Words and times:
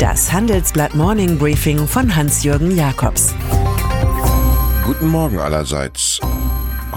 Das 0.00 0.32
Handelsblatt 0.32 0.94
Morning 0.94 1.36
Briefing 1.36 1.86
von 1.86 2.16
Hans-Jürgen 2.16 2.74
Jakobs. 2.74 3.34
Guten 4.86 5.08
Morgen 5.08 5.38
allerseits. 5.38 6.18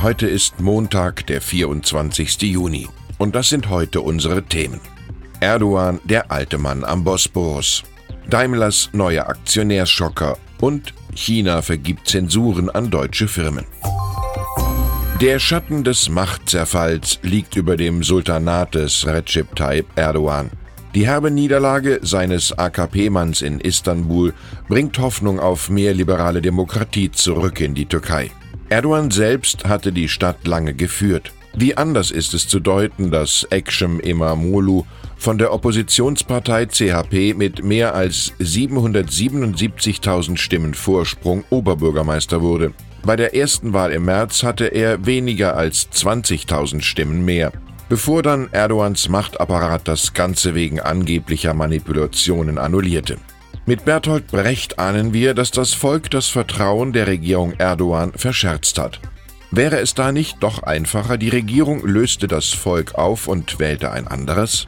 Heute 0.01 0.25
ist 0.25 0.61
Montag, 0.61 1.27
der 1.27 1.41
24. 1.41 2.43
Juni. 2.43 2.87
Und 3.17 3.35
das 3.35 3.49
sind 3.49 3.69
heute 3.69 3.99
unsere 3.99 4.43
Themen. 4.43 4.79
Erdogan, 5.41 5.99
der 6.05 6.31
alte 6.31 6.57
Mann 6.57 6.85
am 6.85 7.03
Bosporus. 7.03 7.83
Daimlers 8.29 8.89
neuer 8.93 9.27
Aktionärschocker 9.27 10.37
und 10.61 10.93
China 11.13 11.61
vergibt 11.61 12.07
Zensuren 12.07 12.69
an 12.69 12.89
deutsche 12.89 13.27
Firmen. 13.27 13.65
Der 15.19 15.39
Schatten 15.39 15.83
des 15.83 16.07
Machtzerfalls 16.07 17.19
liegt 17.21 17.57
über 17.57 17.75
dem 17.75 18.01
Sultanat 18.01 18.75
des 18.75 19.05
Recep 19.05 19.57
Tayyip 19.57 19.87
Erdogan. 19.97 20.51
Die 20.95 21.07
herbe 21.07 21.31
Niederlage 21.31 21.99
seines 22.03 22.55
AKP-Manns 22.55 23.41
in 23.41 23.59
Istanbul 23.59 24.31
bringt 24.67 24.99
Hoffnung 24.99 25.39
auf 25.39 25.71
mehr 25.71 25.91
liberale 25.95 26.39
Demokratie 26.39 27.09
zurück 27.09 27.61
in 27.61 27.73
die 27.73 27.87
Türkei. 27.87 28.29
Erdogan 28.69 29.09
selbst 29.09 29.65
hatte 29.65 29.91
die 29.91 30.07
Stadt 30.07 30.45
lange 30.45 30.75
geführt. 30.75 31.31
Wie 31.55 31.75
anders 31.75 32.11
ist 32.11 32.35
es 32.35 32.47
zu 32.47 32.59
deuten, 32.59 33.09
dass 33.09 33.47
Ekşem 33.49 33.99
Imamoglu 34.01 34.83
von 35.17 35.39
der 35.39 35.51
Oppositionspartei 35.51 36.67
CHP 36.67 37.33
mit 37.35 37.63
mehr 37.63 37.95
als 37.95 38.33
777.000 38.39 40.37
Stimmen 40.37 40.75
Vorsprung 40.75 41.43
Oberbürgermeister 41.49 42.41
wurde. 42.41 42.71
Bei 43.03 43.15
der 43.15 43.35
ersten 43.35 43.73
Wahl 43.73 43.91
im 43.91 44.05
März 44.05 44.43
hatte 44.43 44.65
er 44.65 45.05
weniger 45.05 45.57
als 45.57 45.91
20.000 45.91 46.81
Stimmen 46.81 47.25
mehr, 47.25 47.51
bevor 47.93 48.23
dann 48.23 48.49
Erdogans 48.51 49.07
Machtapparat 49.07 49.87
das 49.87 50.15
Ganze 50.15 50.55
wegen 50.55 50.79
angeblicher 50.79 51.53
Manipulationen 51.53 52.57
annullierte. 52.57 53.17
Mit 53.67 53.85
Bertolt 53.85 54.25
Brecht 54.25 54.79
ahnen 54.79 55.13
wir, 55.13 55.35
dass 55.35 55.51
das 55.51 55.75
Volk 55.75 56.09
das 56.09 56.27
Vertrauen 56.27 56.91
der 56.91 57.05
Regierung 57.05 57.53
Erdogan 57.59 58.11
verscherzt 58.13 58.79
hat. 58.79 58.99
Wäre 59.51 59.79
es 59.79 59.93
da 59.93 60.11
nicht 60.11 60.37
doch 60.39 60.63
einfacher, 60.63 61.19
die 61.19 61.29
Regierung 61.29 61.85
löste 61.85 62.27
das 62.27 62.49
Volk 62.49 62.95
auf 62.95 63.27
und 63.27 63.59
wählte 63.59 63.91
ein 63.91 64.07
anderes? 64.07 64.65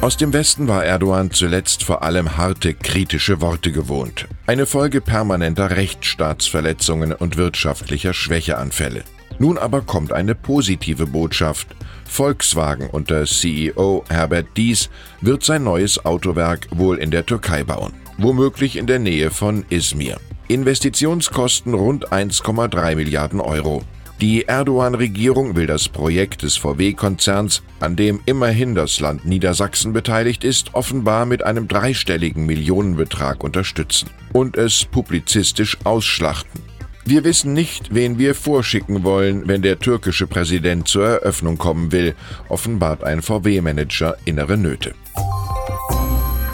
Aus 0.00 0.16
dem 0.16 0.32
Westen 0.32 0.66
war 0.66 0.84
Erdogan 0.84 1.30
zuletzt 1.30 1.84
vor 1.84 2.02
allem 2.02 2.36
harte, 2.36 2.74
kritische 2.74 3.40
Worte 3.40 3.70
gewohnt. 3.70 4.26
Eine 4.48 4.66
Folge 4.66 5.00
permanenter 5.00 5.70
Rechtsstaatsverletzungen 5.70 7.12
und 7.12 7.36
wirtschaftlicher 7.36 8.12
Schwächeanfälle. 8.12 9.04
Nun 9.40 9.56
aber 9.56 9.80
kommt 9.80 10.12
eine 10.12 10.34
positive 10.34 11.06
Botschaft. 11.06 11.66
Volkswagen 12.04 12.90
unter 12.90 13.24
CEO 13.24 14.04
Herbert 14.10 14.48
Dies 14.54 14.90
wird 15.22 15.42
sein 15.44 15.64
neues 15.64 16.04
Autowerk 16.04 16.68
wohl 16.72 16.98
in 16.98 17.10
der 17.10 17.24
Türkei 17.24 17.64
bauen, 17.64 17.94
womöglich 18.18 18.76
in 18.76 18.86
der 18.86 18.98
Nähe 18.98 19.30
von 19.30 19.64
Izmir. 19.70 20.20
Investitionskosten 20.48 21.72
rund 21.72 22.12
1,3 22.12 22.96
Milliarden 22.96 23.40
Euro. 23.40 23.82
Die 24.20 24.42
Erdogan-Regierung 24.42 25.56
will 25.56 25.66
das 25.66 25.88
Projekt 25.88 26.42
des 26.42 26.58
VW-Konzerns, 26.58 27.62
an 27.80 27.96
dem 27.96 28.20
immerhin 28.26 28.74
das 28.74 29.00
Land 29.00 29.24
Niedersachsen 29.24 29.94
beteiligt 29.94 30.44
ist, 30.44 30.74
offenbar 30.74 31.24
mit 31.24 31.46
einem 31.46 31.66
dreistelligen 31.66 32.44
Millionenbetrag 32.44 33.42
unterstützen 33.42 34.10
und 34.34 34.58
es 34.58 34.84
publizistisch 34.84 35.78
ausschlachten. 35.84 36.69
Wir 37.10 37.24
wissen 37.24 37.54
nicht, 37.54 37.92
wen 37.92 38.20
wir 38.20 38.36
vorschicken 38.36 39.02
wollen, 39.02 39.48
wenn 39.48 39.62
der 39.62 39.80
türkische 39.80 40.28
Präsident 40.28 40.86
zur 40.86 41.06
Eröffnung 41.06 41.58
kommen 41.58 41.90
will, 41.90 42.14
offenbart 42.48 43.02
ein 43.02 43.20
VW-Manager 43.20 44.16
innere 44.26 44.56
Nöte. 44.56 44.94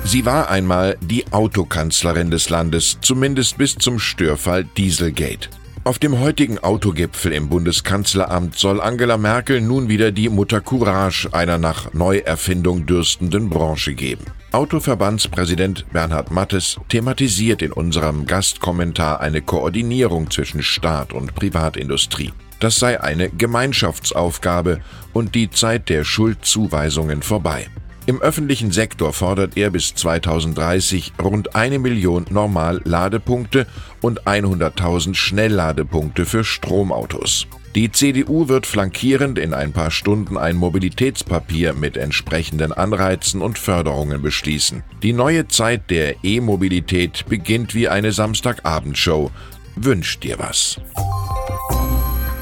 Sie 0.02 0.24
war 0.24 0.48
einmal 0.48 0.96
die 1.02 1.30
Autokanzlerin 1.30 2.30
des 2.30 2.48
Landes, 2.48 2.96
zumindest 3.02 3.58
bis 3.58 3.74
zum 3.74 3.98
Störfall 3.98 4.64
Dieselgate. 4.64 5.50
Auf 5.84 5.98
dem 5.98 6.20
heutigen 6.20 6.58
Autogipfel 6.58 7.32
im 7.32 7.50
Bundeskanzleramt 7.50 8.58
soll 8.58 8.80
Angela 8.80 9.18
Merkel 9.18 9.60
nun 9.60 9.90
wieder 9.90 10.10
die 10.10 10.30
Mutter 10.30 10.62
Courage 10.62 11.28
einer 11.34 11.58
nach 11.58 11.92
Neuerfindung 11.92 12.86
dürstenden 12.86 13.50
Branche 13.50 13.92
geben. 13.92 14.24
Autoverbandspräsident 14.56 15.84
Bernhard 15.92 16.30
Mattes 16.30 16.78
thematisiert 16.88 17.60
in 17.60 17.72
unserem 17.72 18.24
Gastkommentar 18.24 19.20
eine 19.20 19.42
Koordinierung 19.42 20.30
zwischen 20.30 20.62
Staat 20.62 21.12
und 21.12 21.34
Privatindustrie. 21.34 22.32
Das 22.58 22.76
sei 22.76 22.98
eine 22.98 23.28
Gemeinschaftsaufgabe 23.28 24.80
und 25.12 25.34
die 25.34 25.50
Zeit 25.50 25.90
der 25.90 26.04
Schuldzuweisungen 26.04 27.20
vorbei. 27.20 27.68
Im 28.06 28.22
öffentlichen 28.22 28.70
Sektor 28.70 29.12
fordert 29.12 29.58
er 29.58 29.68
bis 29.68 29.94
2030 29.94 31.12
rund 31.22 31.54
eine 31.54 31.78
Million 31.78 32.24
Normal-Ladepunkte 32.30 33.66
und 34.00 34.22
100.000 34.22 35.14
Schnellladepunkte 35.16 36.24
für 36.24 36.44
Stromautos. 36.44 37.46
Die 37.76 37.92
CDU 37.92 38.48
wird 38.48 38.64
flankierend 38.64 39.38
in 39.38 39.52
ein 39.52 39.74
paar 39.74 39.90
Stunden 39.90 40.38
ein 40.38 40.56
Mobilitätspapier 40.56 41.74
mit 41.74 41.98
entsprechenden 41.98 42.72
Anreizen 42.72 43.42
und 43.42 43.58
Förderungen 43.58 44.22
beschließen. 44.22 44.82
Die 45.02 45.12
neue 45.12 45.46
Zeit 45.48 45.90
der 45.90 46.24
E-Mobilität 46.24 47.26
beginnt 47.28 47.74
wie 47.74 47.86
eine 47.86 48.12
Samstagabendshow. 48.12 49.30
Wünsch 49.74 50.18
dir 50.20 50.38
was. 50.38 50.80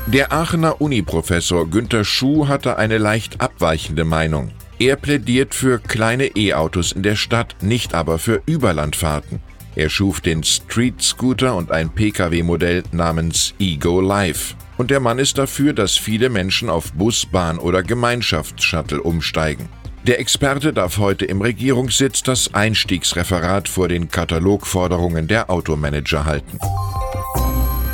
Der 0.07 0.33
Aachener 0.33 0.81
Uniprofessor 0.81 1.69
Günter 1.69 2.05
Schuh 2.05 2.47
hatte 2.47 2.77
eine 2.77 2.99
leicht 2.99 3.41
abweichende 3.41 4.05
Meinung. 4.05 4.53
Er 4.79 4.95
plädiert 4.95 5.53
für 5.53 5.81
kleine 5.81 6.27
E-Autos 6.37 6.93
in 6.93 7.03
der 7.03 7.17
Stadt, 7.17 7.57
nicht 7.61 7.93
aber 7.93 8.21
für 8.21 8.41
Überlandfahrten. 8.47 9.41
Er 9.75 9.91
schuf 9.91 10.21
den 10.21 10.45
Street 10.45 11.03
Scooter 11.03 11.57
und 11.57 11.73
ein 11.73 11.91
Pkw-Modell 11.91 12.85
namens 12.93 13.53
Ego 13.59 14.01
Life. 14.01 14.55
Und 14.77 14.91
der 14.91 15.01
Mann 15.01 15.19
ist 15.19 15.39
dafür, 15.39 15.73
dass 15.73 15.97
viele 15.97 16.29
Menschen 16.29 16.69
auf 16.69 16.93
Bus, 16.93 17.27
Bahn 17.27 17.59
oder 17.59 17.83
Gemeinschaftsshuttle 17.83 19.03
umsteigen. 19.03 19.69
Der 20.07 20.21
Experte 20.21 20.73
darf 20.73 20.99
heute 20.99 21.25
im 21.25 21.41
Regierungssitz 21.41 22.23
das 22.23 22.53
Einstiegsreferat 22.53 23.69
vor 23.69 23.89
den 23.89 24.11
Katalogforderungen 24.11 25.29
der 25.29 25.49
Automanager 25.49 26.27
halten. 26.27 26.59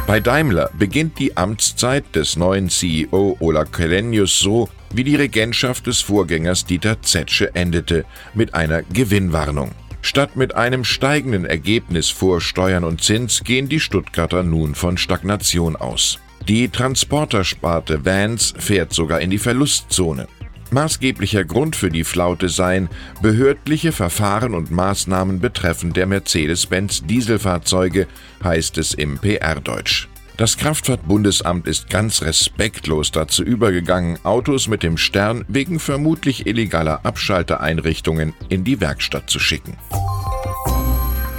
Bei 0.08 0.18
Daimler 0.18 0.70
beginnt 0.76 1.20
die 1.20 1.36
Amtszeit 1.36 2.16
des 2.16 2.34
neuen 2.34 2.68
CEO 2.68 3.36
Ola 3.38 3.64
Kelenius 3.64 4.40
so, 4.40 4.68
wie 4.92 5.04
die 5.04 5.14
Regentschaft 5.14 5.86
des 5.86 6.00
Vorgängers 6.00 6.64
Dieter 6.64 7.00
Zetsche 7.00 7.54
endete, 7.54 8.04
mit 8.34 8.54
einer 8.54 8.82
Gewinnwarnung. 8.82 9.70
Statt 10.02 10.34
mit 10.34 10.56
einem 10.56 10.82
steigenden 10.82 11.44
Ergebnis 11.44 12.08
vor 12.08 12.40
Steuern 12.40 12.82
und 12.82 13.04
Zins 13.04 13.44
gehen 13.44 13.68
die 13.68 13.78
Stuttgarter 13.78 14.42
nun 14.42 14.74
von 14.74 14.98
Stagnation 14.98 15.76
aus. 15.76 16.18
Die 16.48 16.68
Transportersparte 16.68 18.04
Vans 18.04 18.54
fährt 18.58 18.92
sogar 18.92 19.20
in 19.20 19.30
die 19.30 19.38
Verlustzone. 19.38 20.26
Maßgeblicher 20.70 21.44
Grund 21.44 21.74
für 21.74 21.90
die 21.90 22.04
Flaute 22.04 22.48
seien 22.48 22.88
behördliche 23.22 23.92
Verfahren 23.92 24.54
und 24.54 24.70
Maßnahmen 24.70 25.40
betreffend 25.40 25.96
der 25.96 26.06
Mercedes-Benz 26.06 27.04
Dieselfahrzeuge, 27.06 28.06
heißt 28.42 28.78
es 28.78 28.94
im 28.94 29.18
PR-Deutsch. 29.18 30.08
Das 30.36 30.56
Kraftfahrtbundesamt 30.56 31.66
ist 31.66 31.90
ganz 31.90 32.22
respektlos 32.22 33.10
dazu 33.10 33.42
übergegangen, 33.42 34.18
Autos 34.24 34.68
mit 34.68 34.82
dem 34.82 34.96
Stern 34.96 35.44
wegen 35.48 35.78
vermutlich 35.78 36.46
illegaler 36.46 37.04
Abschaltereinrichtungen 37.04 38.32
in 38.48 38.64
die 38.64 38.80
Werkstatt 38.80 39.28
zu 39.28 39.38
schicken. 39.38 39.76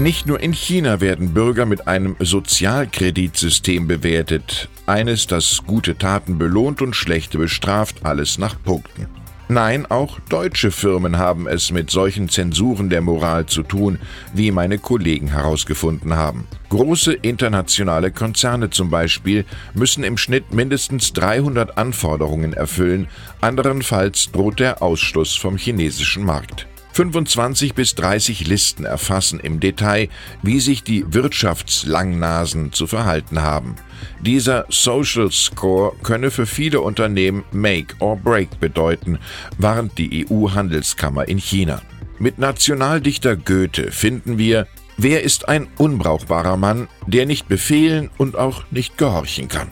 Nicht 0.01 0.25
nur 0.25 0.39
in 0.39 0.51
China 0.51 0.99
werden 0.99 1.31
Bürger 1.35 1.67
mit 1.67 1.87
einem 1.87 2.15
Sozialkreditsystem 2.17 3.85
bewertet, 3.85 4.67
eines, 4.87 5.27
das 5.27 5.61
gute 5.67 5.95
Taten 5.95 6.39
belohnt 6.39 6.81
und 6.81 6.95
schlechte 6.95 7.37
bestraft, 7.37 7.97
alles 8.01 8.39
nach 8.39 8.55
Punkten. 8.63 9.05
Nein, 9.47 9.85
auch 9.85 10.19
deutsche 10.21 10.71
Firmen 10.71 11.19
haben 11.19 11.47
es 11.47 11.71
mit 11.71 11.91
solchen 11.91 12.29
Zensuren 12.29 12.89
der 12.89 13.01
Moral 13.01 13.45
zu 13.45 13.61
tun, 13.61 13.99
wie 14.33 14.49
meine 14.49 14.79
Kollegen 14.79 15.27
herausgefunden 15.27 16.15
haben. 16.15 16.47
Große 16.69 17.13
internationale 17.13 18.09
Konzerne 18.09 18.71
zum 18.71 18.89
Beispiel 18.89 19.45
müssen 19.75 20.03
im 20.03 20.17
Schnitt 20.17 20.51
mindestens 20.51 21.13
300 21.13 21.77
Anforderungen 21.77 22.53
erfüllen, 22.53 23.07
anderenfalls 23.39 24.31
droht 24.31 24.59
der 24.59 24.81
Ausschluss 24.81 25.35
vom 25.35 25.57
chinesischen 25.57 26.25
Markt. 26.25 26.65
25 26.93 27.73
bis 27.73 27.95
30 27.95 28.47
Listen 28.47 28.85
erfassen 28.85 29.39
im 29.39 29.59
Detail, 29.59 30.09
wie 30.41 30.59
sich 30.59 30.83
die 30.83 31.13
Wirtschaftslangnasen 31.13 32.73
zu 32.73 32.87
verhalten 32.87 33.41
haben. 33.41 33.75
Dieser 34.21 34.65
Social 34.69 35.31
Score 35.31 35.93
könne 36.03 36.31
für 36.31 36.45
viele 36.45 36.81
Unternehmen 36.81 37.43
Make 37.51 37.95
or 37.99 38.17
Break 38.17 38.59
bedeuten, 38.59 39.19
warnt 39.57 39.97
die 39.97 40.27
EU-Handelskammer 40.29 41.27
in 41.27 41.37
China. 41.37 41.81
Mit 42.19 42.37
Nationaldichter 42.37 43.35
Goethe 43.35 43.91
finden 43.91 44.37
wir, 44.37 44.67
wer 44.97 45.23
ist 45.23 45.47
ein 45.49 45.67
unbrauchbarer 45.77 46.57
Mann, 46.57 46.87
der 47.07 47.25
nicht 47.25 47.47
befehlen 47.47 48.09
und 48.17 48.35
auch 48.35 48.63
nicht 48.69 48.97
gehorchen 48.97 49.47
kann. 49.47 49.69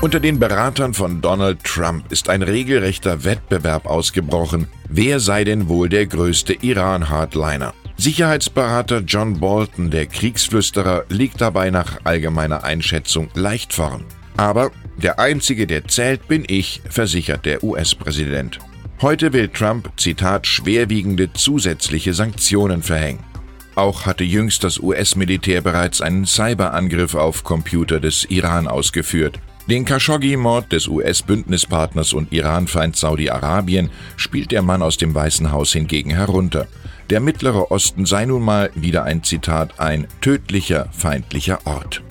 Unter 0.00 0.20
den 0.20 0.38
Beratern 0.38 0.92
von 0.92 1.22
Donald 1.22 1.64
Trump 1.64 2.12
ist 2.12 2.28
ein 2.28 2.42
regelrechter 2.42 3.24
Wettbewerb 3.24 3.86
ausgebrochen. 3.86 4.68
Wer 4.96 5.18
sei 5.18 5.42
denn 5.42 5.68
wohl 5.68 5.88
der 5.88 6.06
größte 6.06 6.52
Iran-Hardliner? 6.52 7.74
Sicherheitsberater 7.96 9.00
John 9.00 9.40
Bolton, 9.40 9.90
der 9.90 10.06
Kriegsflüsterer, 10.06 11.06
liegt 11.08 11.40
dabei 11.40 11.70
nach 11.70 11.98
allgemeiner 12.04 12.62
Einschätzung 12.62 13.28
leicht 13.34 13.72
vorn. 13.72 14.04
Aber 14.36 14.70
der 14.96 15.18
Einzige, 15.18 15.66
der 15.66 15.88
zählt, 15.88 16.28
bin 16.28 16.44
ich, 16.46 16.80
versichert 16.88 17.44
der 17.44 17.64
US-Präsident. 17.64 18.60
Heute 19.02 19.32
will 19.32 19.48
Trump, 19.48 19.90
Zitat, 19.96 20.46
schwerwiegende 20.46 21.32
zusätzliche 21.32 22.14
Sanktionen 22.14 22.80
verhängen. 22.80 23.24
Auch 23.74 24.06
hatte 24.06 24.22
jüngst 24.22 24.62
das 24.62 24.78
US-Militär 24.78 25.60
bereits 25.60 26.02
einen 26.02 26.24
Cyberangriff 26.24 27.16
auf 27.16 27.42
Computer 27.42 27.98
des 27.98 28.26
Iran 28.26 28.68
ausgeführt. 28.68 29.40
Den 29.66 29.86
Khashoggi-Mord 29.86 30.72
des 30.72 30.88
US-Bündnispartners 30.88 32.12
und 32.12 32.32
Iran-Feind 32.32 32.96
Saudi-Arabien 32.96 33.88
spielt 34.16 34.50
der 34.50 34.60
Mann 34.60 34.82
aus 34.82 34.98
dem 34.98 35.14
Weißen 35.14 35.52
Haus 35.52 35.72
hingegen 35.72 36.10
herunter. 36.10 36.66
Der 37.08 37.20
Mittlere 37.20 37.70
Osten 37.70 38.04
sei 38.04 38.26
nun 38.26 38.42
mal 38.42 38.70
wieder 38.74 39.04
ein 39.04 39.24
Zitat, 39.24 39.80
ein 39.80 40.06
tödlicher, 40.20 40.88
feindlicher 40.92 41.60
Ort. 41.64 42.02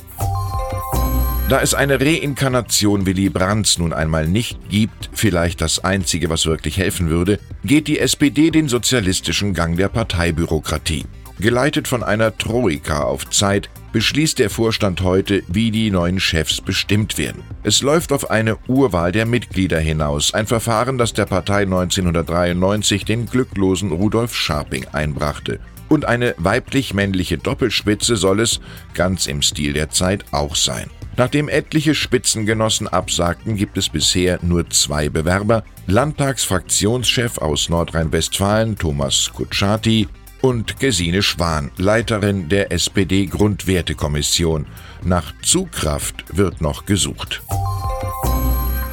Da 1.48 1.62
es 1.62 1.76
eine 1.76 2.00
Reinkarnation 2.00 3.06
Willy 3.06 3.30
Brandts 3.30 3.78
nun 3.78 3.94
einmal 3.94 4.28
nicht 4.28 4.58
gibt, 4.70 5.12
vielleicht 5.14 5.62
das 5.62 5.84
Einzige, 5.84 6.32
was 6.32 6.48
wirklich 6.48 6.78
helfen 6.78 7.12
würde, 7.12 7.38
geht 7.64 7.88
die 7.88 8.00
SPD 8.00 8.50
den 8.50 8.68
sozialistischen 8.68 9.54
Gang 9.54 9.78
der 9.78 9.90
Parteibürokratie. 9.90 11.06
Geleitet 11.40 11.88
von 11.88 12.02
einer 12.02 12.36
Troika 12.36 13.04
auf 13.04 13.30
Zeit 13.30 13.70
beschließt 13.94 14.40
der 14.40 14.50
Vorstand 14.50 15.02
heute, 15.02 15.44
wie 15.48 15.72
die 15.72 15.90
neuen 15.90 16.20
Chefs 16.20 16.60
bestimmt 16.60 17.18
werden. 17.18 17.44
Es 17.64 17.82
läuft 17.82 18.12
auf 18.12 18.30
eine 18.30 18.58
Urwahl 18.68 19.14
der 19.14 19.26
Mitglieder 19.26 19.80
hinaus, 19.80 20.34
ein 20.34 20.48
Verfahren, 20.48 20.98
das 20.98 21.14
der 21.14 21.26
Partei 21.26 21.62
1993 21.62 23.06
den 23.06 23.28
glücklosen 23.28 23.92
Rudolf 23.92 24.36
Scharping 24.36 24.88
einbrachte. 24.92 25.60
Und 25.88 26.06
eine 26.06 26.36
weiblich-männliche 26.40 27.38
Doppelspitze 27.38 28.18
soll 28.18 28.42
es, 28.42 28.60
ganz 28.94 29.28
im 29.28 29.42
Stil 29.42 29.74
der 29.74 29.90
Zeit, 29.90 30.26
auch 30.32 30.56
sein. 30.56 30.90
Nachdem 31.16 31.48
etliche 31.48 31.94
Spitzengenossen 31.94 32.88
absagten, 32.88 33.56
gibt 33.56 33.78
es 33.78 33.90
bisher 33.90 34.40
nur 34.42 34.68
zwei 34.72 35.10
Bewerber. 35.10 35.64
Landtagsfraktionschef 35.86 37.38
aus 37.38 37.70
Nordrhein-Westfalen 37.70 38.78
Thomas 38.78 39.30
Kutschaty 39.34 40.08
und 40.44 40.78
Gesine 40.78 41.24
Schwan, 41.24 41.72
Leiterin 41.78 42.50
der 42.50 42.72
SPD-Grundwertekommission. 42.74 44.66
Nach 45.02 45.34
Zugkraft 45.42 46.26
wird 46.36 46.60
noch 46.60 46.86
gesucht. 46.86 47.42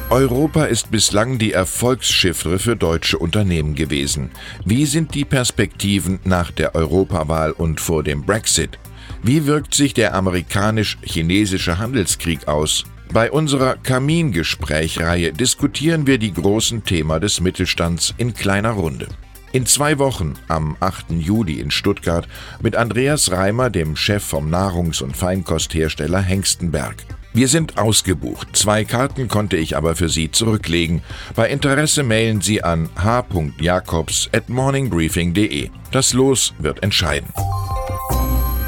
Europa 0.09 0.65
ist 0.65 0.91
bislang 0.91 1.39
die 1.39 1.51
Erfolgschiffre 1.51 2.57
für 2.57 2.77
deutsche 2.77 3.17
Unternehmen 3.17 3.75
gewesen. 3.75 4.31
Wie 4.63 4.85
sind 4.85 5.13
die 5.13 5.25
Perspektiven 5.25 6.19
nach 6.23 6.51
der 6.51 6.73
Europawahl 6.73 7.51
und 7.51 7.81
vor 7.81 8.03
dem 8.03 8.23
Brexit? 8.25 8.79
Wie 9.21 9.45
wirkt 9.45 9.73
sich 9.73 9.93
der 9.93 10.15
amerikanisch-chinesische 10.15 11.77
Handelskrieg 11.77 12.47
aus? 12.47 12.85
Bei 13.11 13.29
unserer 13.29 13.75
Kamingesprächreihe 13.75 15.33
diskutieren 15.33 16.07
wir 16.07 16.17
die 16.17 16.33
großen 16.33 16.85
Themen 16.85 17.19
des 17.19 17.41
Mittelstands 17.41 18.13
in 18.17 18.33
kleiner 18.33 18.71
Runde. 18.71 19.09
In 19.53 19.65
zwei 19.65 19.99
Wochen, 19.99 20.35
am 20.47 20.77
8. 20.79 21.11
Juli 21.11 21.59
in 21.59 21.71
Stuttgart, 21.71 22.25
mit 22.61 22.77
Andreas 22.77 23.31
Reimer, 23.31 23.69
dem 23.69 23.97
Chef 23.97 24.23
vom 24.23 24.49
Nahrungs- 24.49 25.01
und 25.01 25.17
Feinkosthersteller 25.17 26.21
Hengstenberg. 26.21 26.95
Wir 27.33 27.49
sind 27.49 27.77
ausgebucht. 27.77 28.49
Zwei 28.53 28.85
Karten 28.85 29.27
konnte 29.27 29.57
ich 29.57 29.75
aber 29.75 29.95
für 29.95 30.07
Sie 30.07 30.31
zurücklegen. 30.31 31.01
Bei 31.35 31.49
Interesse 31.49 32.03
mailen 32.03 32.39
Sie 32.39 32.63
an 32.63 32.89
h.jakobs 32.95 34.29
at 34.33 34.49
morningbriefing.de. 34.49 35.69
Das 35.91 36.13
Los 36.13 36.53
wird 36.59 36.81
entscheiden. 36.81 37.27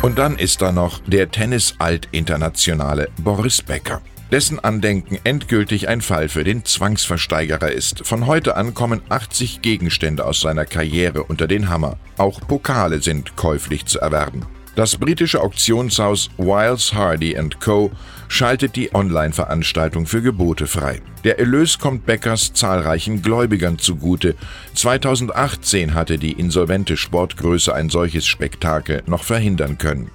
Und 0.02 0.18
dann 0.18 0.38
ist 0.38 0.62
da 0.62 0.74
noch 0.74 1.00
der 1.00 1.32
Tennis-Alt-Internationale 1.32 3.10
Boris 3.22 3.62
Becker 3.62 4.02
dessen 4.32 4.60
Andenken 4.60 5.18
endgültig 5.24 5.88
ein 5.88 6.02
Fall 6.02 6.30
für 6.30 6.44
den 6.44 6.66
Zwangsversteigerer 6.66 7.72
ist. 7.72 8.06
Von 8.06 8.26
heute 8.26 8.56
an 8.58 8.74
kommen 8.74 9.02
80 9.10 9.62
Gegenstände 9.62 10.26
aus 10.26 10.42
seiner 10.42 10.66
Karriere 10.66 11.24
unter 11.24 11.48
den 11.48 11.70
Hammer. 11.70 11.98
Auch 12.18 12.40
Pokale 12.42 13.02
sind 13.02 13.36
käuflich 13.36 13.86
zu 13.86 14.00
erwerben. 14.00 14.46
Das 14.76 14.98
britische 14.98 15.40
Auktionshaus 15.42 16.32
Wiles 16.38 16.96
Hardy 16.96 17.38
Co. 17.60 17.92
schaltet 18.28 18.76
die 18.76 18.96
Online-Veranstaltung 18.96 20.08
für 20.08 20.24
Gebote 20.24 20.66
frei. 20.66 21.00
Der 21.24 21.38
Erlös 21.38 21.78
kommt 21.78 22.08
Beckers 22.08 22.54
zahlreichen 22.54 23.22
Gläubigern 23.22 23.78
zugute. 23.78 24.36
2018 24.74 25.94
hatte 25.94 26.18
die 26.18 26.32
insolvente 26.32 26.98
Sportgröße 26.98 27.74
ein 27.74 27.90
solches 27.92 28.26
Spektakel 28.26 29.04
noch 29.06 29.24
verhindern 29.24 29.78
können 29.78 30.10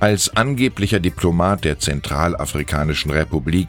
als 0.00 0.36
angeblicher 0.36 1.00
Diplomat 1.00 1.64
der 1.64 1.78
Zentralafrikanischen 1.78 3.10
Republik 3.10 3.68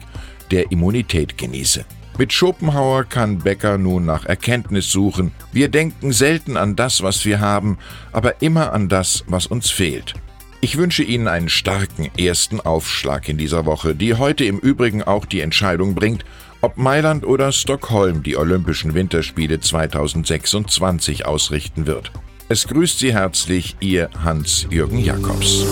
der 0.50 0.70
Immunität 0.70 1.38
genieße. 1.38 1.84
Mit 2.18 2.32
Schopenhauer 2.32 3.04
kann 3.04 3.38
Becker 3.38 3.76
nun 3.76 4.06
nach 4.06 4.24
Erkenntnis 4.24 4.90
suchen. 4.90 5.32
Wir 5.52 5.68
denken 5.68 6.12
selten 6.12 6.56
an 6.56 6.74
das, 6.74 7.02
was 7.02 7.26
wir 7.26 7.40
haben, 7.40 7.76
aber 8.12 8.40
immer 8.40 8.72
an 8.72 8.88
das, 8.88 9.24
was 9.26 9.46
uns 9.46 9.70
fehlt. 9.70 10.14
Ich 10.62 10.78
wünsche 10.78 11.02
Ihnen 11.02 11.28
einen 11.28 11.50
starken 11.50 12.08
ersten 12.16 12.60
Aufschlag 12.60 13.28
in 13.28 13.36
dieser 13.36 13.66
Woche, 13.66 13.94
die 13.94 14.14
heute 14.14 14.44
im 14.46 14.58
Übrigen 14.58 15.02
auch 15.02 15.26
die 15.26 15.40
Entscheidung 15.40 15.94
bringt, 15.94 16.24
ob 16.62 16.78
Mailand 16.78 17.26
oder 17.26 17.52
Stockholm 17.52 18.22
die 18.22 18.36
Olympischen 18.36 18.94
Winterspiele 18.94 19.60
2026 19.60 21.26
ausrichten 21.26 21.86
wird. 21.86 22.10
Es 22.48 22.66
grüßt 22.66 22.98
Sie 22.98 23.12
herzlich 23.12 23.76
Ihr 23.80 24.08
Hans-Jürgen 24.24 24.98
Jakobs. 24.98 25.66